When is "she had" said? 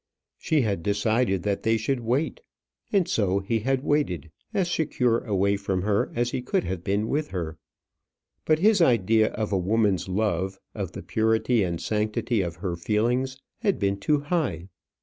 0.39-0.81